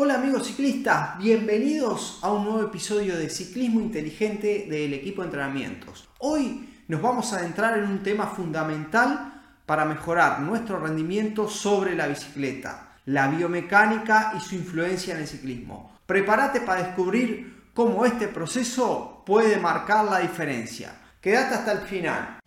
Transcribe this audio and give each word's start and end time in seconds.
Hola 0.00 0.14
amigos 0.14 0.46
ciclistas, 0.46 1.18
bienvenidos 1.18 2.20
a 2.22 2.30
un 2.30 2.44
nuevo 2.44 2.62
episodio 2.62 3.18
de 3.18 3.28
Ciclismo 3.28 3.80
Inteligente 3.80 4.68
del 4.70 4.94
equipo 4.94 5.24
entrenamientos. 5.24 6.08
Hoy 6.20 6.84
nos 6.86 7.02
vamos 7.02 7.32
a 7.32 7.38
adentrar 7.38 7.76
en 7.76 7.90
un 7.90 8.00
tema 8.04 8.28
fundamental 8.28 9.42
para 9.66 9.84
mejorar 9.84 10.38
nuestro 10.38 10.78
rendimiento 10.78 11.48
sobre 11.48 11.96
la 11.96 12.06
bicicleta, 12.06 12.90
la 13.06 13.26
biomecánica 13.26 14.34
y 14.36 14.40
su 14.40 14.54
influencia 14.54 15.16
en 15.16 15.22
el 15.22 15.26
ciclismo. 15.26 15.98
Prepárate 16.06 16.60
para 16.60 16.84
descubrir 16.84 17.70
cómo 17.74 18.06
este 18.06 18.28
proceso 18.28 19.24
puede 19.26 19.58
marcar 19.58 20.04
la 20.04 20.20
diferencia. 20.20 20.92
Quédate 21.20 21.56
hasta 21.56 21.72
el 21.72 21.80
final. 21.80 22.37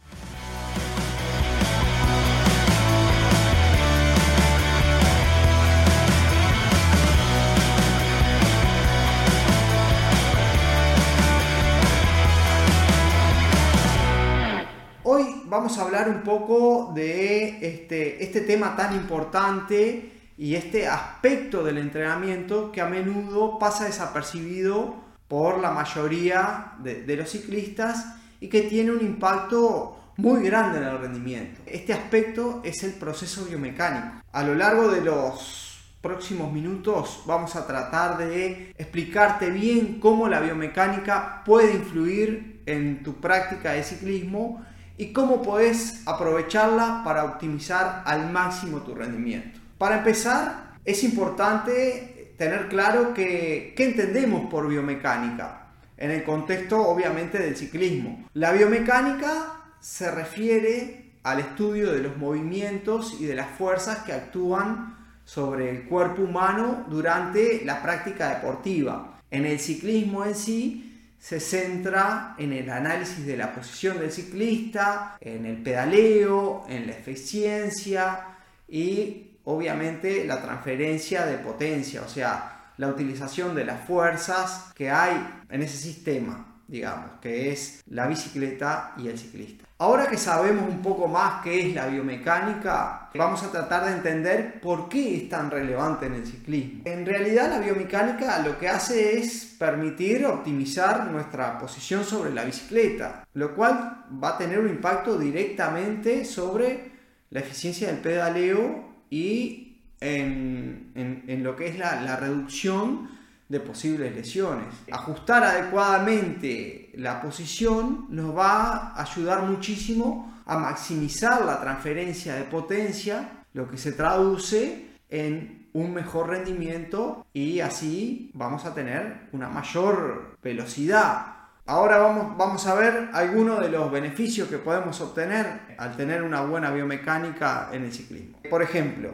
Vamos 15.51 15.77
a 15.77 15.81
hablar 15.81 16.07
un 16.07 16.21
poco 16.21 16.93
de 16.95 17.57
este, 17.67 18.23
este 18.23 18.39
tema 18.39 18.73
tan 18.77 18.95
importante 18.95 20.09
y 20.37 20.55
este 20.55 20.87
aspecto 20.87 21.61
del 21.61 21.77
entrenamiento 21.77 22.71
que 22.71 22.79
a 22.79 22.85
menudo 22.85 23.59
pasa 23.59 23.83
desapercibido 23.83 24.95
por 25.27 25.59
la 25.59 25.71
mayoría 25.71 26.75
de, 26.81 27.03
de 27.03 27.15
los 27.17 27.29
ciclistas 27.29 28.15
y 28.39 28.47
que 28.47 28.61
tiene 28.61 28.91
un 28.91 29.01
impacto 29.01 30.13
muy 30.15 30.41
grande 30.41 30.77
en 30.77 30.85
el 30.85 30.99
rendimiento. 30.99 31.59
Este 31.65 31.91
aspecto 31.91 32.61
es 32.63 32.81
el 32.83 32.93
proceso 32.93 33.43
biomecánico. 33.43 34.23
A 34.31 34.43
lo 34.43 34.55
largo 34.55 34.87
de 34.87 35.01
los 35.01 35.83
próximos 35.99 36.49
minutos 36.53 37.23
vamos 37.25 37.57
a 37.57 37.67
tratar 37.67 38.17
de 38.17 38.73
explicarte 38.77 39.49
bien 39.49 39.99
cómo 39.99 40.29
la 40.29 40.39
biomecánica 40.39 41.43
puede 41.43 41.73
influir 41.73 42.61
en 42.65 43.03
tu 43.03 43.19
práctica 43.19 43.73
de 43.73 43.83
ciclismo 43.83 44.65
y 44.97 45.13
cómo 45.13 45.41
puedes 45.41 46.07
aprovecharla 46.07 47.01
para 47.03 47.25
optimizar 47.25 48.03
al 48.05 48.31
máximo 48.31 48.81
tu 48.81 48.93
rendimiento. 48.95 49.59
Para 49.77 49.99
empezar, 49.99 50.73
es 50.85 51.03
importante 51.03 52.33
tener 52.37 52.67
claro 52.67 53.13
que, 53.13 53.73
qué 53.75 53.85
entendemos 53.85 54.49
por 54.49 54.67
biomecánica 54.67 55.67
en 55.97 56.11
el 56.11 56.23
contexto 56.23 56.81
obviamente 56.81 57.37
del 57.37 57.55
ciclismo. 57.55 58.27
La 58.33 58.51
biomecánica 58.51 59.53
se 59.79 60.09
refiere 60.09 61.11
al 61.23 61.39
estudio 61.39 61.91
de 61.91 61.99
los 61.99 62.17
movimientos 62.17 63.17
y 63.19 63.25
de 63.25 63.35
las 63.35 63.51
fuerzas 63.51 63.99
que 63.99 64.13
actúan 64.13 64.97
sobre 65.25 65.69
el 65.69 65.83
cuerpo 65.83 66.23
humano 66.23 66.85
durante 66.89 67.63
la 67.63 67.83
práctica 67.83 68.29
deportiva. 68.29 69.19
En 69.29 69.45
el 69.45 69.59
ciclismo 69.59 70.25
en 70.25 70.35
sí 70.35 70.90
se 71.21 71.39
centra 71.39 72.35
en 72.39 72.51
el 72.51 72.69
análisis 72.69 73.25
de 73.27 73.37
la 73.37 73.53
posición 73.53 73.99
del 73.99 74.11
ciclista, 74.11 75.17
en 75.21 75.45
el 75.45 75.61
pedaleo, 75.61 76.65
en 76.67 76.87
la 76.87 76.93
eficiencia 76.93 78.25
y 78.67 79.37
obviamente 79.43 80.25
la 80.25 80.41
transferencia 80.41 81.25
de 81.27 81.37
potencia, 81.37 82.01
o 82.01 82.09
sea, 82.09 82.71
la 82.77 82.87
utilización 82.87 83.53
de 83.53 83.65
las 83.65 83.85
fuerzas 83.85 84.71
que 84.73 84.89
hay 84.89 85.43
en 85.49 85.61
ese 85.61 85.77
sistema 85.77 86.47
digamos, 86.71 87.19
que 87.21 87.51
es 87.51 87.83
la 87.87 88.07
bicicleta 88.07 88.93
y 88.97 89.09
el 89.09 89.19
ciclista. 89.19 89.65
Ahora 89.81 90.05
que 90.05 90.15
sabemos 90.15 90.69
un 90.69 90.79
poco 90.79 91.07
más 91.07 91.41
qué 91.41 91.67
es 91.67 91.73
la 91.73 91.87
biomecánica, 91.87 93.09
vamos 93.15 93.41
a 93.41 93.49
tratar 93.49 93.85
de 93.85 93.93
entender 93.93 94.61
por 94.61 94.87
qué 94.87 95.17
es 95.17 95.27
tan 95.27 95.49
relevante 95.49 96.05
en 96.05 96.13
el 96.13 96.23
ciclismo. 96.27 96.83
En 96.85 97.03
realidad 97.03 97.49
la 97.49 97.57
biomecánica 97.57 98.37
lo 98.43 98.59
que 98.59 98.69
hace 98.69 99.17
es 99.17 99.55
permitir 99.57 100.23
optimizar 100.27 101.07
nuestra 101.09 101.57
posición 101.57 102.03
sobre 102.03 102.31
la 102.31 102.43
bicicleta, 102.43 103.25
lo 103.33 103.55
cual 103.55 104.05
va 104.23 104.35
a 104.35 104.37
tener 104.37 104.59
un 104.59 104.69
impacto 104.69 105.17
directamente 105.17 106.25
sobre 106.25 106.91
la 107.31 107.39
eficiencia 107.39 107.87
del 107.87 108.01
pedaleo 108.01 108.87
y 109.09 109.79
en, 109.99 111.41
lo 111.41 111.55
que 111.55 111.69
es 111.69 111.79
la 111.79 112.15
reducción 112.17 113.09
de 113.51 113.59
posibles 113.59 114.15
lesiones. 114.15 114.67
Ajustar 114.89 115.43
adecuadamente 115.43 116.89
la 116.95 117.21
posición 117.21 118.07
nos 118.09 118.35
va 118.35 118.93
a 118.93 119.01
ayudar 119.01 119.43
muchísimo 119.43 120.41
a 120.45 120.57
maximizar 120.57 121.43
la 121.43 121.59
transferencia 121.59 122.35
de 122.35 122.45
potencia, 122.45 123.45
lo 123.53 123.69
que 123.69 123.77
se 123.77 123.91
traduce 123.91 124.91
en 125.09 125.67
un 125.73 125.93
mejor 125.93 126.29
rendimiento 126.29 127.27
y 127.33 127.59
así 127.59 128.31
vamos 128.33 128.65
a 128.65 128.73
tener 128.73 129.27
una 129.33 129.49
mayor 129.49 130.37
velocidad. 130.41 131.25
Ahora 131.65 131.97
vamos, 131.97 132.37
vamos 132.37 132.65
a 132.67 132.75
ver 132.75 133.09
algunos 133.13 133.59
de 133.59 133.69
los 133.69 133.91
beneficios 133.91 134.47
que 134.47 134.59
podemos 134.59 134.99
obtener 135.01 135.75
al 135.77 135.97
tener 135.97 136.23
una 136.23 136.41
buena 136.41 136.71
biomecánica 136.71 137.69
en 137.73 137.83
el 137.83 137.93
ciclismo. 137.93 138.39
Por 138.49 138.63
ejemplo, 138.63 139.13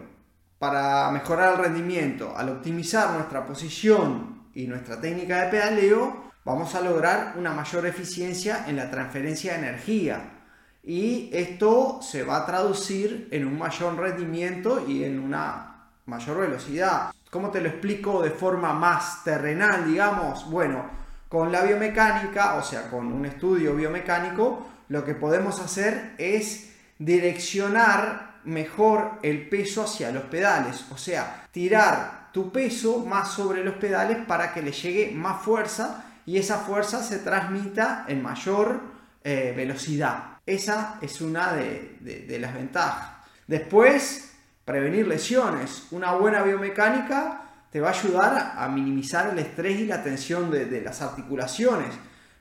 para 0.59 1.11
mejorar 1.11 1.53
el 1.53 1.59
rendimiento, 1.65 2.35
al 2.35 2.49
optimizar 2.49 3.11
nuestra 3.11 3.45
posición 3.45 4.49
y 4.53 4.65
nuestra 4.65 4.99
técnica 4.99 5.43
de 5.43 5.51
pedaleo, 5.51 6.31
vamos 6.43 6.73
a 6.73 6.81
lograr 6.81 7.33
una 7.37 7.53
mayor 7.53 7.85
eficiencia 7.85 8.65
en 8.67 8.77
la 8.77 8.89
transferencia 8.89 9.53
de 9.53 9.59
energía. 9.59 10.33
Y 10.83 11.29
esto 11.33 11.99
se 12.01 12.23
va 12.23 12.37
a 12.37 12.45
traducir 12.45 13.27
en 13.31 13.45
un 13.45 13.57
mayor 13.57 13.97
rendimiento 13.97 14.83
y 14.87 15.03
en 15.03 15.19
una 15.19 15.89
mayor 16.05 16.39
velocidad. 16.39 17.11
¿Cómo 17.29 17.51
te 17.51 17.61
lo 17.61 17.67
explico 17.67 18.23
de 18.23 18.31
forma 18.31 18.73
más 18.73 19.23
terrenal, 19.23 19.85
digamos? 19.85 20.49
Bueno, 20.49 20.85
con 21.27 21.51
la 21.51 21.61
biomecánica, 21.63 22.55
o 22.55 22.63
sea, 22.63 22.89
con 22.89 23.11
un 23.11 23.25
estudio 23.25 23.75
biomecánico, 23.75 24.65
lo 24.87 25.03
que 25.03 25.13
podemos 25.13 25.59
hacer 25.59 26.15
es 26.17 26.73
direccionar 26.97 28.36
mejor 28.47 29.19
el 29.21 29.47
peso 29.47 29.83
hacia 29.83 30.11
los 30.11 30.23
pedales, 30.23 30.85
o 30.91 30.97
sea, 30.97 31.47
tirar 31.51 32.29
tu 32.31 32.51
peso 32.51 33.05
más 33.05 33.31
sobre 33.31 33.63
los 33.63 33.75
pedales 33.75 34.17
para 34.25 34.53
que 34.53 34.61
le 34.61 34.71
llegue 34.71 35.11
más 35.13 35.41
fuerza 35.41 36.05
y 36.25 36.37
esa 36.37 36.59
fuerza 36.59 37.03
se 37.03 37.19
transmita 37.19 38.05
en 38.07 38.21
mayor 38.21 38.81
eh, 39.23 39.53
velocidad. 39.55 40.37
Esa 40.45 40.97
es 41.01 41.21
una 41.21 41.53
de, 41.53 42.37
las 42.39 42.53
ventajas. 42.53 43.09
Después, 43.47 44.33
prevenir 44.63 45.07
lesiones. 45.07 45.87
Una 45.91 46.13
buena 46.13 46.41
biomecánica 46.43 47.41
te 47.69 47.81
va 47.81 47.89
a 47.89 47.93
ayudar 47.93 48.53
a 48.55 48.67
minimizar 48.69 49.29
el 49.29 49.39
estrés 49.39 49.79
y 49.79 49.85
la 49.85 50.03
tensión 50.03 50.49
de 50.49 50.81
las 50.81 51.01
articulaciones. 51.01 51.89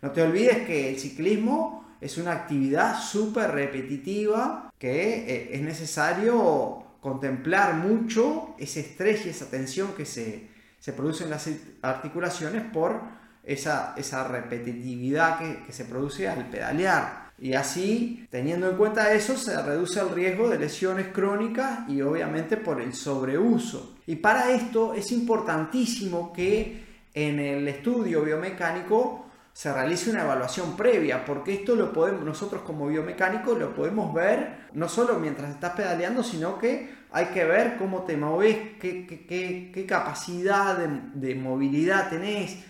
No 0.02 0.10
te 0.12 0.22
olvides 0.22 0.66
que 0.66 0.90
el 0.90 1.00
ciclismo 1.00 1.96
es 2.00 2.18
una 2.18 2.32
actividad 2.32 3.00
súper 3.00 3.50
repetitiva 3.50 4.65
que 4.78 5.24
eh, 5.26 5.48
es 5.52 5.60
necesario 5.62 6.84
contemplar 7.00 7.74
mucho 7.74 8.54
ese 8.58 8.80
estrés 8.80 9.26
y 9.26 9.28
esa 9.28 9.48
tensión 9.48 9.92
que 9.96 10.04
se, 10.04 10.48
produce 10.96 11.24
en 11.24 11.30
las 11.30 11.48
articulaciones 11.82 12.62
por 12.72 13.00
esa, 13.44 13.94
esa 13.96 14.26
repetitividad 14.26 15.38
que, 15.38 15.72
se 15.72 15.84
produce 15.84 16.28
al 16.28 16.48
pedalear. 16.48 17.26
Y 17.38 17.52
así, 17.52 18.26
teniendo 18.30 18.70
en 18.70 18.76
cuenta 18.76 19.12
eso, 19.12 19.36
se 19.36 19.60
reduce 19.62 20.00
el 20.00 20.10
riesgo 20.10 20.48
de 20.48 20.58
lesiones 20.58 21.08
crónicas 21.08 21.88
y 21.88 22.00
obviamente 22.00 22.56
por 22.56 22.80
el 22.80 22.94
sobreuso. 22.94 23.96
Y 24.06 24.16
para 24.16 24.50
esto 24.50 24.94
es 24.94 25.12
importantísimo 25.12 26.32
que 26.32 26.86
en 27.12 27.38
el 27.38 27.68
estudio 27.68 28.22
biomecánico 28.22 29.25
se 29.56 29.72
realice 29.72 30.10
una 30.10 30.20
evaluación 30.20 30.76
previa, 30.76 31.24
porque 31.24 31.54
esto 31.54 31.74
lo 31.76 31.90
podemos, 31.90 32.22
nosotros 32.22 32.60
como 32.60 32.88
biomecánicos 32.88 33.58
lo 33.58 33.74
podemos 33.74 34.12
ver 34.12 34.66
no 34.74 34.86
solo 34.86 35.18
mientras 35.18 35.48
estás 35.48 35.72
pedaleando, 35.72 36.22
sino 36.22 36.58
que 36.58 36.94
hay 37.10 37.28
que 37.28 37.42
ver 37.46 37.78
cómo 37.78 38.02
te 38.02 38.18
mueves, 38.18 38.76
qué, 38.78 39.06
qué, 39.06 39.86
capacidad 39.86 40.76
de, 40.76 41.34
movilidad 41.36 42.10
tenés, 42.10 42.64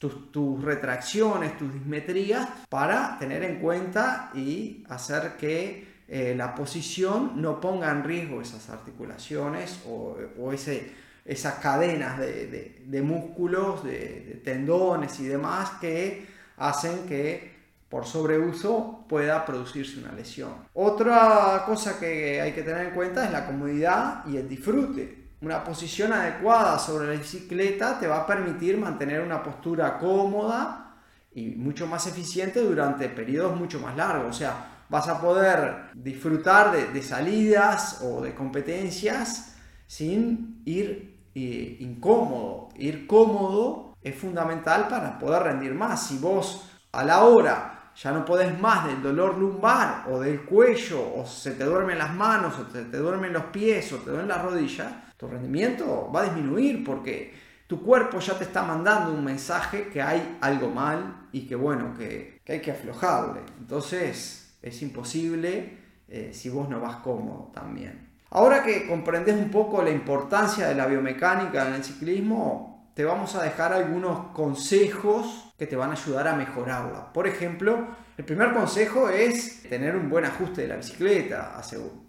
tus, 0.00 0.64
retracciones, 0.64 1.56
tus 1.58 1.72
dismetrías, 1.72 2.48
para 2.68 3.16
tener 3.20 3.44
en 3.44 3.60
cuenta 3.60 4.32
y 4.34 4.84
hacer 4.88 5.36
que 5.36 5.86
eh, 6.08 6.34
la 6.36 6.56
posición 6.56 7.40
no 7.40 7.60
ponga 7.60 7.92
en 7.92 8.02
riesgo 8.02 8.40
esas 8.42 8.68
articulaciones 8.68 9.80
o, 9.86 10.16
o 10.40 10.52
ese 10.52 11.05
esas 11.26 11.54
cadenas 11.54 12.18
de, 12.18 13.02
músculos, 13.02 13.84
de, 13.84 14.40
tendones 14.44 15.18
y 15.20 15.26
demás 15.26 15.72
que 15.80 16.26
hacen 16.56 17.06
que 17.06 17.56
por 17.88 18.06
sobreuso 18.06 19.04
pueda 19.08 19.44
producirse 19.44 19.98
una 19.98 20.12
lesión. 20.12 20.52
Otra 20.74 21.62
cosa 21.66 21.98
que 21.98 22.40
hay 22.40 22.52
que 22.52 22.62
tener 22.62 22.88
en 22.88 22.94
cuenta 22.94 23.24
es 23.24 23.32
la 23.32 23.46
comodidad 23.46 24.24
y 24.26 24.36
el 24.36 24.48
disfrute. 24.48 25.26
Una 25.40 25.62
posición 25.62 26.12
adecuada 26.12 26.78
sobre 26.78 27.08
la 27.08 27.20
bicicleta 27.20 27.98
te 27.98 28.06
va 28.06 28.18
a 28.18 28.26
permitir 28.26 28.78
mantener 28.78 29.20
una 29.20 29.42
postura 29.42 29.98
cómoda 29.98 30.96
y 31.34 31.48
mucho 31.48 31.86
más 31.86 32.06
eficiente 32.06 32.60
durante 32.60 33.08
periodos 33.08 33.56
mucho 33.56 33.78
más 33.78 33.96
largos. 33.96 34.30
O 34.30 34.38
sea, 34.38 34.84
vas 34.88 35.08
a 35.08 35.20
poder 35.20 35.90
disfrutar 35.94 36.72
de, 36.72 36.86
de 36.88 37.02
salidas 37.02 38.00
o 38.02 38.22
de 38.22 38.34
competencias 38.34 39.56
sin 39.86 40.62
ir 40.64 41.15
incómodo. 41.36 42.68
Ir 42.76 43.06
cómodo 43.06 43.94
es 44.02 44.14
fundamental 44.14 44.88
para 44.88 45.18
poder 45.18 45.42
rendir 45.42 45.74
más. 45.74 46.06
Si 46.06 46.18
vos 46.18 46.70
a 46.92 47.04
la 47.04 47.24
hora 47.24 47.92
ya 47.96 48.12
no 48.12 48.24
podés 48.24 48.58
más 48.58 48.86
del 48.86 49.02
dolor 49.02 49.38
lumbar 49.38 50.04
o 50.10 50.20
del 50.20 50.44
cuello, 50.44 51.14
o 51.14 51.26
se 51.26 51.52
te 51.52 51.64
duermen 51.64 51.98
las 51.98 52.14
manos, 52.14 52.58
o 52.58 52.70
se 52.70 52.84
te 52.84 52.96
duermen 52.98 53.32
los 53.32 53.44
pies, 53.44 53.92
o 53.92 53.96
te 53.98 54.10
duermen 54.10 54.28
las 54.28 54.42
rodillas, 54.42 54.92
tu 55.16 55.26
rendimiento 55.26 56.10
va 56.14 56.20
a 56.20 56.24
disminuir 56.24 56.84
porque 56.84 57.32
tu 57.66 57.82
cuerpo 57.82 58.18
ya 58.20 58.36
te 58.38 58.44
está 58.44 58.62
mandando 58.62 59.12
un 59.12 59.24
mensaje 59.24 59.88
que 59.88 60.02
hay 60.02 60.38
algo 60.40 60.68
mal 60.68 61.28
y 61.32 61.46
que 61.46 61.56
bueno, 61.56 61.94
que, 61.96 62.40
hay 62.46 62.60
que 62.60 62.70
aflojarle. 62.70 63.40
Entonces 63.58 64.56
es 64.62 64.82
imposible 64.82 65.78
eh, 66.08 66.30
si 66.32 66.50
vos 66.50 66.68
no 66.68 66.80
vas 66.80 66.96
cómodo 66.96 67.50
también. 67.52 68.06
Ahora 68.36 68.62
que 68.62 68.86
comprendes 68.86 69.34
un 69.34 69.50
poco 69.50 69.82
la 69.82 69.88
importancia 69.88 70.68
de 70.68 70.74
la 70.74 70.84
biomecánica 70.84 71.66
en 71.68 71.72
el 71.72 71.82
ciclismo, 71.82 72.90
te 72.92 73.02
vamos 73.02 73.34
a 73.34 73.42
dejar 73.42 73.72
algunos 73.72 74.26
consejos 74.34 75.54
que 75.58 75.66
te 75.66 75.74
van 75.74 75.88
a 75.88 75.92
ayudar 75.94 76.28
a 76.28 76.36
mejorarla. 76.36 77.14
Por 77.14 77.26
ejemplo, 77.26 77.86
el 78.14 78.26
primer 78.26 78.52
consejo 78.52 79.08
es 79.08 79.62
tener 79.62 79.96
un 79.96 80.10
buen 80.10 80.26
ajuste 80.26 80.60
de 80.60 80.68
la 80.68 80.76
bicicleta. 80.76 81.58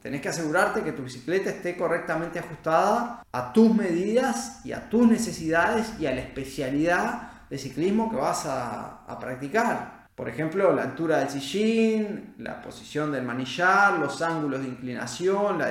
Tenés 0.01 0.19
que 0.19 0.27
asegurarte 0.27 0.81
que 0.81 0.91
tu 0.91 1.03
bicicleta 1.03 1.49
esté 1.49 1.77
correctamente 1.77 2.39
ajustada 2.39 3.23
a 3.31 3.53
tus 3.53 3.73
medidas 3.73 4.59
y 4.65 4.73
a 4.73 4.89
tus 4.89 5.07
necesidades 5.07 5.93
y 5.97 6.07
a 6.07 6.11
la 6.11 6.19
especialidad 6.19 7.47
de 7.49 7.57
ciclismo 7.57 8.11
que 8.11 8.17
vas 8.17 8.45
a, 8.45 9.17
practicar. 9.17 10.07
Por 10.13 10.27
ejemplo, 10.27 10.73
la 10.73 10.81
altura 10.81 11.19
del 11.19 11.29
sillín, 11.29 12.33
la 12.39 12.61
posición 12.61 13.13
del 13.13 13.23
manillar, 13.23 13.99
los 13.99 14.21
ángulos 14.21 14.61
de 14.61 14.67
inclinación, 14.67 15.59
la, 15.59 15.69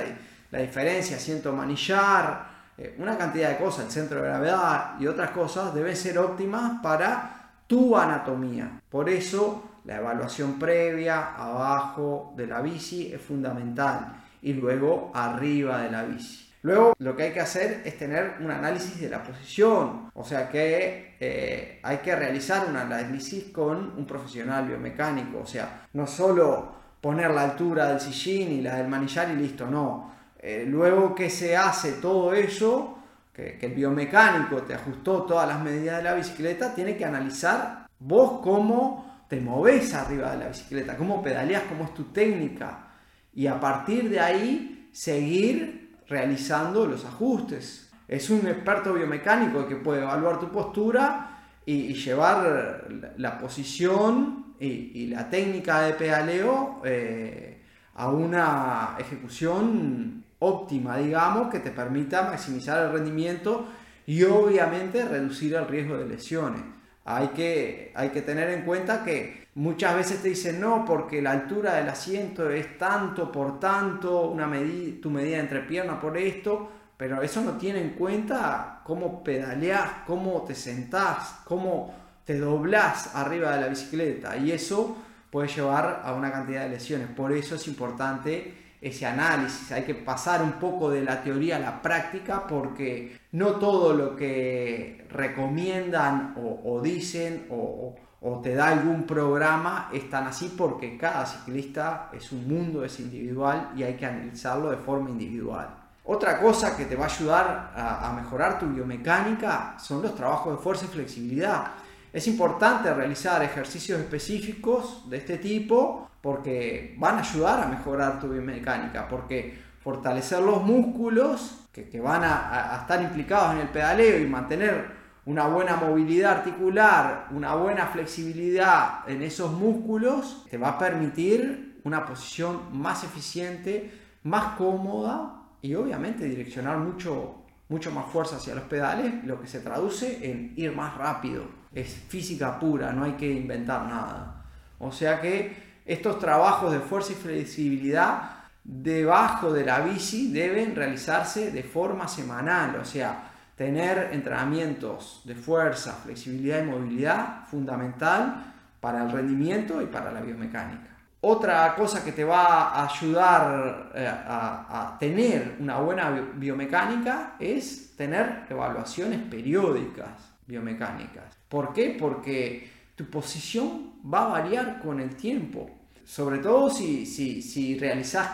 la 0.51 0.59
diferencia 0.59 1.17
asiento-manillar, 1.17 2.47
eh, 2.77 2.95
una 2.99 3.17
cantidad 3.17 3.49
de 3.49 3.57
cosas, 3.57 3.85
el 3.85 3.91
centro 3.91 4.21
de 4.21 4.27
gravedad 4.27 4.99
y 4.99 5.07
otras 5.07 5.31
cosas 5.31 5.73
deben 5.73 5.95
ser 5.95 6.17
óptimas 6.19 6.81
para 6.81 7.51
tu 7.67 7.97
anatomía. 7.97 8.81
Por 8.89 9.09
eso 9.09 9.79
la 9.85 9.97
evaluación 9.97 10.59
previa 10.59 11.35
abajo 11.35 12.33
de 12.35 12.47
la 12.47 12.61
bici 12.61 13.11
es 13.13 13.21
fundamental 13.21 14.23
y 14.41 14.53
luego 14.53 15.11
arriba 15.13 15.81
de 15.81 15.91
la 15.91 16.03
bici. 16.03 16.47
Luego 16.63 16.93
lo 16.99 17.15
que 17.15 17.23
hay 17.23 17.31
que 17.31 17.39
hacer 17.39 17.81
es 17.85 17.97
tener 17.97 18.35
un 18.41 18.51
análisis 18.51 18.99
de 18.99 19.09
la 19.09 19.23
posición, 19.23 20.11
o 20.13 20.25
sea 20.25 20.49
que 20.49 21.15
eh, 21.19 21.79
hay 21.83 21.97
que 21.97 22.15
realizar 22.15 22.67
un 22.67 22.75
análisis 22.75 23.45
con 23.45 23.93
un 23.97 24.05
profesional 24.05 24.67
biomecánico, 24.67 25.39
o 25.39 25.45
sea, 25.45 25.87
no 25.93 26.05
solo 26.07 26.75
poner 26.99 27.31
la 27.31 27.43
altura 27.43 27.87
del 27.87 28.01
sillín 28.01 28.51
y 28.51 28.61
la 28.61 28.75
del 28.75 28.87
manillar 28.87 29.29
y 29.31 29.35
listo, 29.35 29.67
no. 29.67 30.16
Eh, 30.49 30.65
luego 30.65 31.13
que 31.13 31.29
se 31.29 31.57
hace 31.57 31.91
todo 31.91 32.33
eso, 32.33 32.99
que, 33.33 33.59
el 33.61 33.73
biomecánico 33.73 34.61
te 34.61 34.75
ajustó 34.75 35.23
todas 35.23 35.45
las 35.45 35.61
medidas 35.61 35.97
de 35.97 36.03
la 36.03 36.13
bicicleta, 36.13 36.73
tiene 36.73 36.95
que 36.95 37.03
analizar 37.03 37.85
vos 37.99 38.39
cómo 38.41 39.25
te 39.27 39.41
moves 39.41 39.93
arriba 39.93 40.31
de 40.31 40.37
la 40.37 40.47
bicicleta, 40.47 40.95
cómo 40.95 41.21
pedaleas, 41.21 41.63
cómo 41.63 41.83
es 41.83 41.93
tu 41.93 42.05
técnica. 42.13 42.93
Y 43.33 43.45
a 43.45 43.59
partir 43.59 44.09
de 44.09 44.21
ahí 44.21 44.89
seguir 44.93 45.97
realizando 46.07 46.85
los 46.85 47.03
ajustes. 47.03 47.91
Es 48.07 48.29
un 48.29 48.47
experto 48.47 48.93
biomecánico 48.93 49.67
que 49.67 49.75
puede 49.75 50.03
evaluar 50.03 50.39
tu 50.39 50.49
postura 50.49 51.41
y, 51.65 51.93
llevar 51.93 52.87
la 53.17 53.37
posición 53.37 54.55
y, 54.61 55.07
la 55.07 55.29
técnica 55.29 55.81
de 55.81 55.93
pedaleo 55.95 56.81
eh, 56.85 57.65
a 57.95 58.09
una 58.09 58.95
ejecución 58.97 60.23
óptima, 60.39 60.97
digamos, 60.97 61.49
que 61.49 61.59
te 61.59 61.71
permita 61.71 62.23
maximizar 62.23 62.85
el 62.85 62.91
rendimiento 62.91 63.67
y 64.05 64.23
obviamente 64.23 65.03
reducir 65.05 65.55
el 65.55 65.67
riesgo 65.67 65.97
de 65.97 66.07
lesiones. 66.07 66.61
Hay 67.05 67.29
que, 67.29 67.91
hay 67.95 68.09
que 68.09 68.21
tener 68.21 68.49
en 68.49 68.63
cuenta 68.63 69.03
que 69.03 69.47
muchas 69.55 69.95
veces 69.95 70.21
te 70.21 70.29
dicen 70.29 70.59
no, 70.59 70.85
porque 70.85 71.21
la 71.21 71.31
altura 71.31 71.75
del 71.75 71.89
asiento 71.89 72.49
es 72.49 72.77
tanto 72.77 73.31
por 73.31 73.59
tanto, 73.59 74.29
una 74.29 74.47
medida, 74.47 75.01
tu 75.01 75.09
medida 75.09 75.39
entre 75.39 75.61
piernas 75.61 75.99
por 75.99 76.17
esto, 76.17 76.69
pero 76.97 77.21
eso 77.21 77.41
no 77.41 77.53
tiene 77.53 77.81
en 77.81 77.91
cuenta 77.91 78.81
cómo 78.83 79.23
pedaleás, 79.23 79.89
cómo 80.05 80.43
te 80.43 80.55
sentás, 80.55 81.39
cómo 81.45 81.93
te 82.25 82.39
doblás 82.39 83.15
arriba 83.15 83.55
de 83.55 83.61
la 83.61 83.67
bicicleta 83.67 84.35
y 84.35 84.51
eso 84.51 84.97
puede 85.29 85.47
llevar 85.47 86.01
a 86.03 86.13
una 86.13 86.31
cantidad 86.31 86.63
de 86.63 86.69
lesiones. 86.69 87.07
Por 87.07 87.31
eso 87.31 87.55
es 87.55 87.67
importante 87.67 88.66
ese 88.81 89.05
análisis, 89.05 89.71
hay 89.71 89.83
que 89.83 89.95
pasar 89.95 90.41
un 90.41 90.53
poco 90.53 90.89
de 90.89 91.03
la 91.03 91.23
teoría 91.23 91.55
a 91.55 91.59
la 91.59 91.81
práctica 91.81 92.45
porque 92.47 93.17
no 93.31 93.53
todo 93.53 93.93
lo 93.93 94.15
que 94.15 95.07
recomiendan 95.09 96.35
o, 96.37 96.79
dicen 96.81 97.47
o, 97.49 97.95
te 98.43 98.53
da 98.53 98.69
algún 98.69 99.03
programa 99.03 99.89
es 99.93 100.09
tan 100.09 100.27
así 100.27 100.53
porque 100.57 100.97
cada 100.97 101.25
ciclista 101.25 102.09
es 102.13 102.31
un 102.31 102.47
mundo, 102.47 102.83
es 102.83 102.99
individual 102.99 103.71
y 103.75 103.83
hay 103.83 103.95
que 103.95 104.05
analizarlo 104.05 104.69
de 104.69 104.77
forma 104.77 105.09
individual. 105.09 105.69
Otra 106.03 106.39
cosa 106.39 106.75
que 106.75 106.85
te 106.85 106.95
va 106.95 107.05
a 107.05 107.09
ayudar 107.09 107.73
a 107.75 108.13
mejorar 108.13 108.59
tu 108.59 108.67
biomecánica 108.67 109.75
son 109.79 110.01
los 110.01 110.15
trabajos 110.15 110.57
de 110.57 110.63
fuerza 110.63 110.85
y 110.85 110.89
flexibilidad. 110.89 111.71
Es 112.13 112.27
importante 112.27 112.93
realizar 112.93 113.43
ejercicios 113.43 113.99
específicos 113.99 115.09
de 115.09 115.17
este 115.17 115.37
tipo 115.37 116.09
porque 116.21 116.95
van 116.97 117.17
a 117.17 117.19
ayudar 117.21 117.63
a 117.63 117.67
mejorar 117.67 118.19
tu 118.19 118.29
biomecánica, 118.29 119.07
porque 119.07 119.57
fortalecer 119.81 120.41
los 120.41 120.63
músculos 120.63 121.67
que, 121.71 121.99
van 121.99 122.23
a, 122.23 122.77
estar 122.81 123.01
implicados 123.01 123.53
en 123.53 123.61
el 123.61 123.69
pedaleo 123.69 124.19
y 124.19 124.25
mantener 124.25 124.97
una 125.25 125.47
buena 125.47 125.75
movilidad 125.75 126.39
articular, 126.39 127.27
una 127.31 127.53
buena 127.55 127.85
flexibilidad 127.87 129.07
en 129.07 129.21
esos 129.21 129.51
músculos, 129.51 130.45
te 130.49 130.57
va 130.57 130.69
a 130.69 130.77
permitir 130.79 131.79
una 131.83 132.05
posición 132.05 132.61
más 132.73 133.03
eficiente, 133.03 133.91
más 134.23 134.57
cómoda 134.57 135.43
y 135.61 135.75
obviamente 135.75 136.25
direccionar 136.25 136.77
mucho, 136.77 137.43
mucho 137.69 137.91
más 137.91 138.07
fuerza 138.07 138.37
hacia 138.37 138.55
los 138.55 138.63
pedales, 138.65 139.23
lo 139.25 139.39
que 139.39 139.47
se 139.47 139.59
traduce 139.59 140.29
en 140.29 140.53
ir 140.55 140.75
más 140.75 140.97
rápido 140.97 141.43
es 141.73 141.93
física 141.93 142.59
pura, 142.59 142.91
no 142.91 143.03
hay 143.03 143.13
que 143.13 143.31
inventar 143.31 143.85
nada. 143.85 144.43
O 144.79 144.91
sea 144.91 145.21
que 145.21 145.66
estos 145.87 146.19
trabajos 146.19 146.73
de 146.73 146.79
fuerza 146.79 147.13
y 147.13 147.15
flexibilidad 147.15 148.31
debajo 148.63 149.53
de 149.53 149.65
la 149.65 149.79
bici 149.79 150.31
deben 150.31 150.75
realizarse 150.75 151.51
de 151.51 151.63
forma 151.63 152.07
semanal, 152.07 152.75
o 152.75 152.85
sea, 152.85 153.31
tener 153.55 154.09
entrenamientos 154.11 155.21
de 155.23 155.35
fuerza, 155.35 155.93
flexibilidad 155.93 156.61
y 156.61 156.65
movilidad 156.65 157.47
fundamental 157.47 158.53
para 158.81 159.03
el 159.03 159.11
rendimiento 159.11 159.81
y 159.81 159.85
para 159.85 160.11
la 160.11 160.19
biomecánica. 160.19 160.97
Otra 161.21 161.73
cosa 161.73 162.03
que 162.03 162.11
te 162.11 162.23
va 162.23 162.69
a 162.69 162.87
ayudar 162.87 163.91
eh, 163.95 164.07
a, 164.07 164.93
a, 164.93 164.99
tener 164.99 165.55
una 165.59 165.79
buena 165.79 166.11
biomecánica 166.35 167.35
es 167.39 167.95
tener 167.95 168.43
evaluaciones 168.49 169.21
periódicas 169.23 170.35
biomecánicas. 170.45 171.35
¿Por 171.49 171.73
qué? 171.73 171.95
Porque 171.99 172.69
tu 172.95 173.05
posición 173.05 173.93
va 174.13 174.25
a 174.25 174.27
variar 174.27 174.79
con 174.79 174.99
el 174.99 175.15
tiempo. 175.15 175.76
Sobre 176.07 176.37
todo 176.37 176.69
si, 176.69 177.05
si, 177.05 177.77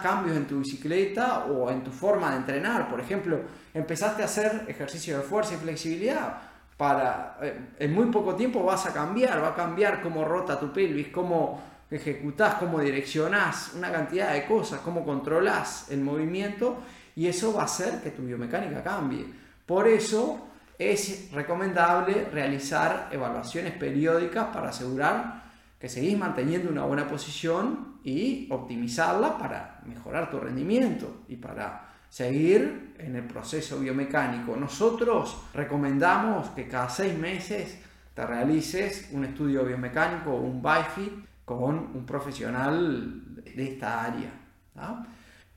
cambios 0.03 0.38
en 0.38 0.46
tu 0.46 0.60
bicicleta 0.60 1.46
o 1.46 1.72
en 1.72 1.84
tu 1.84 1.89
forma 1.89 2.30
de 2.30 2.38
entrenar. 2.38 2.88
Por 2.88 3.00
ejemplo, 3.00 3.42
empezaste 3.74 4.22
a 4.22 4.25
hacer 4.25 4.65
ejercicio 4.68 5.18
de 5.18 5.24
fuerza 5.24 5.56
y 5.56 5.58
flexibilidad. 5.58 6.38
Para, 6.77 7.39
eh, 7.42 7.72
en 7.80 7.92
muy 7.92 8.06
poco 8.12 8.36
tiempo 8.36 8.63
vas 8.63 8.86
a 8.86 8.94
cambiar, 8.94 9.42
va 9.42 9.50
a 9.50 9.56
cambiar 9.56 10.03
cómo 10.03 10.24
rota 10.24 10.60
tu 10.60 10.72
pelvis, 10.72 11.08
cómo 11.08 11.63
ejecutás, 11.89 12.56
cómo 12.56 12.80
direccionás, 12.80 13.72
una 13.75 13.92
cantidad 13.92 14.34
de 14.34 14.46
cosas, 14.46 14.82
cómo 14.82 15.03
controlás 15.03 15.89
el 15.89 16.01
movimiento 16.01 16.77
y 17.15 17.25
eso 17.25 17.53
va 17.53 17.63
a 17.63 17.65
hacer 17.65 18.01
que 18.03 18.12
tu 18.12 18.22
biomecánica 18.22 18.84
cambie. 18.84 19.25
Por 19.65 19.88
eso 19.88 20.48
es 20.77 21.32
recomendable 21.32 22.25
realizar 22.32 23.10
evaluaciones 23.12 23.74
periódicas 23.74 24.46
para 24.53 24.70
asegurar 24.70 25.42
que 25.84 25.90
seguís 25.90 26.18
manteniendo 26.18 26.70
una 26.70 26.86
buena 26.86 27.10
posición 27.10 27.98
y 28.06 28.48
optimizarla 28.50 29.38
para 29.38 29.82
mejorar 29.86 30.32
tu 30.32 30.40
rendimiento 30.40 31.25
y 31.28 31.36
para 31.36 31.90
seguir 32.08 32.96
en 33.00 33.18
el 33.18 33.25
proceso 33.25 33.82
biomecánico. 33.82 34.56
Nosotros 34.56 35.36
recomendamos 35.54 36.52
que 36.52 36.70
cada 36.70 36.88
seis 36.88 37.18
meses 37.18 37.80
te 38.13 38.25
realices 38.25 39.10
un 39.12 39.25
estudio 39.25 39.66
biomecánico 39.66 40.32
o 40.32 40.40
un 40.40 40.63
BIFIT 40.63 41.44
con 41.44 41.75
un 41.94 42.06
profesional 42.06 43.44
de 43.44 43.74
esta 43.74 44.06
área. 44.06 44.32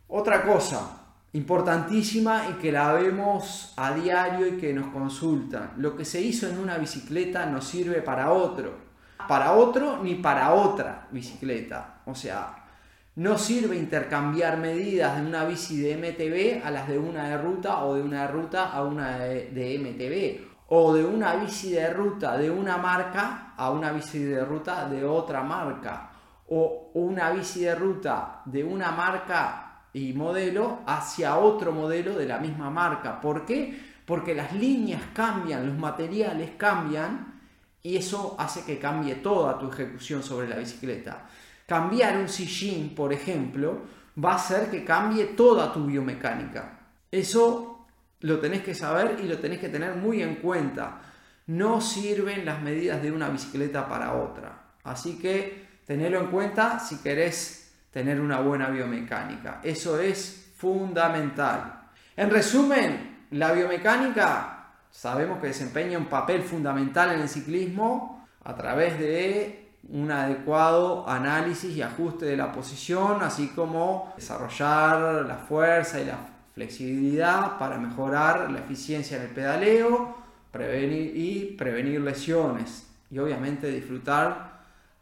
Otra 0.09 0.43
cosa, 0.43 1.05
importantísima 1.35 2.49
y 2.51 2.55
que 2.55 2.73
la 2.73 2.95
vemos 2.95 3.75
a 3.77 3.95
diario 3.95 4.49
y 4.49 4.57
que 4.59 4.73
nos 4.73 4.89
consultan. 4.89 5.75
Lo 5.77 5.95
que 5.95 6.05
se 6.05 6.21
hizo 6.21 6.49
en 6.49 6.59
una 6.59 6.79
bicicleta 6.79 7.47
no 7.47 7.63
sirve 7.63 8.03
para 8.03 8.33
otro, 8.33 8.86
para 9.29 9.53
otro 9.53 9.99
ni 10.03 10.17
para 10.17 10.53
otra 10.55 11.09
bicicleta. 11.11 12.01
O 12.07 12.15
sea, 12.15 12.63
No 13.17 13.39
sirve 13.39 13.77
intercambiar 13.77 14.59
medidas 14.59 15.17
de 15.17 15.27
una 15.27 15.47
bici 15.47 15.81
de 15.81 15.97
MTB 15.97 16.67
a 16.67 16.71
las 16.71 16.87
de 16.87 16.99
una 16.99 17.31
de 17.31 17.39
ruta 17.39 17.83
o 17.85 17.95
de 17.95 18.03
una 18.03 18.23
de 18.23 18.29
ruta 18.29 18.71
a 18.71 18.83
una 18.83 19.17
de, 19.17 19.79
MTB 19.79 20.67
o 20.69 20.93
de 20.93 21.03
una 21.03 21.37
bici 21.37 21.71
de 21.71 21.89
ruta 21.95 22.37
de 22.37 22.51
una 22.51 22.77
marca 22.77 23.55
a 23.57 23.71
una 23.71 23.91
bici 23.91 24.19
de 24.19 24.45
ruta 24.45 24.87
de 24.91 25.03
otra 25.03 25.43
marca 25.43 26.11
o 26.49 26.91
una 26.93 27.31
bici 27.31 27.61
de 27.61 27.75
ruta 27.75 28.43
de 28.45 28.63
una 28.63 28.91
marca 28.91 29.81
y 29.95 30.13
modelo 30.13 30.81
hacia 30.87 31.39
otro 31.39 31.73
modelo 31.73 32.19
de 32.19 32.27
la 32.27 32.39
misma 32.39 32.69
marca. 32.69 33.19
¿Por 33.19 33.47
qué? 33.47 33.81
Porque 34.05 34.35
las 34.35 34.53
líneas 34.53 35.01
cambian, 35.15 35.67
los 35.67 35.79
materiales 35.79 36.51
cambian 36.59 37.36
y 37.87 37.97
eso 37.97 38.35
hace 38.37 38.65
que 38.65 38.81
cambie 38.81 39.15
toda 39.17 39.57
tu 39.57 39.71
ejecución 39.71 40.21
sobre 40.21 40.49
la 40.49 40.57
bicicleta. 40.57 41.29
Cambiar 41.69 42.17
un 42.17 42.29
sillín, 42.29 42.97
por 42.97 43.13
ejemplo, 43.13 43.83
va 44.23 44.33
a 44.33 44.37
hacer 44.37 44.69
que 44.69 44.85
cambie 44.85 45.27
toda 45.37 45.73
tu 45.73 45.87
biomecánica. 45.87 46.81
Eso 47.09 47.87
lo 48.23 48.41
tenés 48.41 48.63
que 48.63 48.75
saber 48.75 49.21
y 49.23 49.29
lo 49.29 49.39
tenés 49.39 49.61
que 49.61 49.69
tener 49.69 49.95
muy 49.95 50.21
en 50.21 50.35
cuenta. 50.37 51.01
No 51.47 51.81
sirven 51.81 52.45
las 52.45 52.61
medidas 52.61 53.01
de 53.01 53.13
una 53.13 53.29
bicicleta 53.29 53.89
para 53.89 54.15
otra. 54.15 54.73
Así 54.83 55.17
que 55.17 55.69
tenelo 55.87 56.19
en 56.19 56.27
cuenta 56.27 56.81
si 56.81 56.97
querés 56.97 57.73
tener 57.93 58.21
una 58.21 58.41
buena 58.41 58.69
biomecánica. 58.69 59.61
Eso 59.63 60.01
es 60.01 60.51
fundamental. 60.57 61.85
En 62.17 62.31
resumen, 62.31 63.27
la 63.31 63.53
biomecánica 63.53 64.56
sabemos 64.97 65.41
que 65.41 65.49
desempeña 65.49 65.99
un 65.99 66.07
papel 66.07 66.43
fundamental 66.43 67.13
en 67.13 67.21
el 67.21 67.29
ciclismo 67.29 68.27
a 68.43 68.55
través 68.55 68.99
de 68.99 69.69
un 69.91 70.11
adecuado 70.11 71.07
análisis 71.07 71.77
y 71.77 71.83
ajuste 71.83 72.25
de 72.25 72.37
la 72.37 72.51
posición, 72.51 73.23
así 73.23 73.49
como 73.49 74.15
desarrollar 74.17 75.27
la 75.27 75.37
fuerza 75.37 76.01
y 76.01 76.07
la 76.07 76.17
flexibilidad 76.55 77.59
para 77.59 77.77
mejorar 77.77 78.51
la 78.51 78.61
eficiencia 78.61 79.19
en 79.19 79.25
el 79.25 79.31
pedaleo 79.31 80.17
prevenir 80.51 81.13
y 81.15 81.55
prevenir 81.59 82.01
lesiones 82.01 82.87
y 83.11 83.19
obviamente 83.19 83.71
disfrutar 83.71 84.46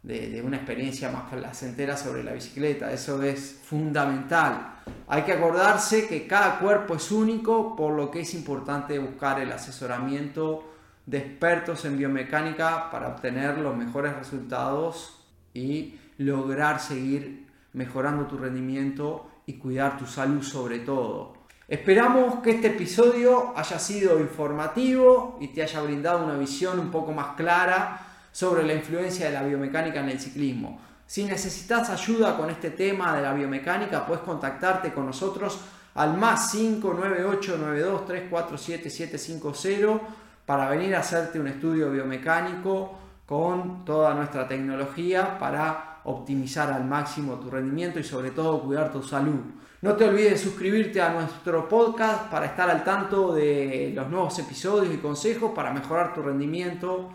de, 0.04 0.42
una 0.44 0.58
experiencia 0.58 1.10
más 1.10 1.24
placentera 1.30 1.96
sobre 1.96 2.22
la 2.22 2.32
bicicleta. 2.32 2.92
Eso 2.92 3.22
es 3.22 3.58
fundamental. 3.64 4.76
Hay 5.08 5.22
que 5.22 5.32
acordarse 5.32 6.06
que 6.06 6.26
cada 6.26 6.58
cuerpo 6.58 6.94
es 6.94 7.10
único, 7.10 7.74
por 7.74 7.94
lo 7.94 8.10
que 8.10 8.20
es 8.20 8.34
importante 8.34 8.98
buscar 8.98 9.40
el 9.40 9.50
asesoramiento 9.50 10.70
de 11.06 11.18
expertos 11.18 11.84
en 11.86 11.98
biomecánica 11.98 12.90
para 12.90 13.08
obtener 13.08 13.58
los 13.58 13.76
mejores 13.76 14.14
resultados 14.14 15.24
y 15.54 15.98
lograr 16.18 16.80
seguir 16.80 17.46
mejorando 17.72 18.26
tu 18.26 18.36
rendimiento 18.36 19.28
y 19.46 19.54
cuidar 19.54 19.96
tu 19.98 20.06
salud 20.06 20.42
sobre 20.42 20.80
todo. 20.80 21.34
Esperamos 21.66 22.40
que 22.40 22.50
este 22.50 22.68
episodio 22.68 23.54
haya 23.56 23.78
sido 23.78 24.20
informativo 24.20 25.38
y 25.40 25.48
te 25.48 25.62
haya 25.62 25.80
brindado 25.80 26.24
una 26.24 26.36
visión 26.36 26.78
un 26.78 26.90
poco 26.90 27.12
más 27.12 27.36
clara 27.36 28.03
sobre 28.34 28.64
la 28.64 28.74
influencia 28.74 29.26
de 29.26 29.32
la 29.32 29.44
biomecánica 29.44 30.00
en 30.00 30.08
el 30.08 30.18
ciclismo. 30.18 30.80
Si 31.06 31.22
necesitas 31.22 31.88
ayuda 31.88 32.36
con 32.36 32.50
este 32.50 32.70
tema 32.70 33.14
de 33.14 33.22
la 33.22 33.32
biomecánica, 33.32 34.04
puedes 34.04 34.24
contactarte 34.24 34.92
con 34.92 35.06
nosotros 35.06 35.60
al 35.94 36.16
más 36.16 36.50
598 36.50 37.58
92 37.58 38.06
347 38.06 38.90
750 38.90 40.00
para 40.44 40.68
venir 40.68 40.96
a 40.96 40.98
hacerte 40.98 41.38
un 41.38 41.46
estudio 41.46 41.92
biomecánico 41.92 42.98
con 43.24 43.84
toda 43.84 44.14
nuestra 44.14 44.48
tecnología 44.48 45.38
para 45.38 46.00
optimizar 46.02 46.72
al 46.72 46.84
máximo 46.84 47.34
tu 47.34 47.48
rendimiento 47.50 48.00
y 48.00 48.04
sobre 48.04 48.32
todo 48.32 48.62
cuidar 48.62 48.90
tu 48.90 49.00
salud. 49.00 49.40
No 49.80 49.94
te 49.94 50.08
olvides 50.08 50.32
de 50.32 50.38
suscribirte 50.38 51.00
a 51.00 51.10
nuestro 51.10 51.68
podcast 51.68 52.28
para 52.32 52.46
estar 52.46 52.68
al 52.68 52.82
tanto 52.82 53.32
de 53.32 53.92
los 53.94 54.10
nuevos 54.10 54.36
episodios 54.40 54.92
y 54.92 54.98
consejos 54.98 55.52
para 55.54 55.72
mejorar 55.72 56.12
tu 56.12 56.20
rendimiento 56.20 57.10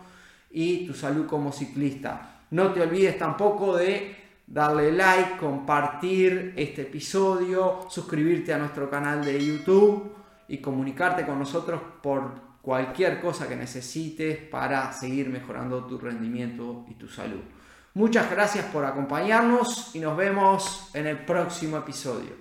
y 0.50 0.86
tu 0.86 0.94
salud 0.94 1.26
como 1.26 1.52
ciclista. 1.52 2.42
No 2.50 2.72
te 2.72 2.80
olvides 2.80 3.18
tampoco 3.18 3.76
de 3.76 4.16
darle 4.46 4.90
like, 4.92 5.36
compartir 5.36 6.54
este 6.56 6.82
episodio, 6.82 7.86
suscribirte 7.88 8.52
a 8.52 8.58
nuestro 8.58 8.90
canal 8.90 9.24
de 9.24 9.44
YouTube 9.44 10.12
y 10.48 10.58
comunicarte 10.58 11.24
con 11.24 11.38
nosotros 11.38 11.80
por 12.02 12.50
cualquier 12.60 13.20
cosa 13.20 13.48
que 13.48 13.54
necesites 13.54 14.38
para 14.38 14.92
seguir 14.92 15.28
mejorando 15.28 15.84
tu 15.84 15.98
rendimiento 15.98 16.84
y 16.88 16.94
tu 16.94 17.08
salud. 17.08 17.40
Muchas 17.94 18.30
gracias 18.30 18.66
por 18.66 18.84
acompañarnos 18.84 19.94
y 19.94 20.00
nos 20.00 20.16
vemos 20.16 20.90
en 20.94 21.06
el 21.06 21.18
próximo 21.24 21.76
episodio. 21.76 22.40